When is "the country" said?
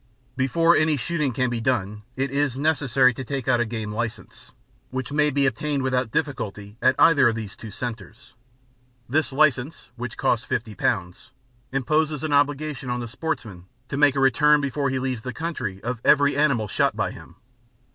15.21-15.79